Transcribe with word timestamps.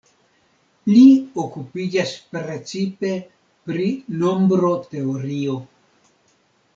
Li 0.91 1.01
okupiĝas 1.43 2.13
precipe 2.31 3.11
pri 3.67 3.91
nombroteorio. 4.23 5.59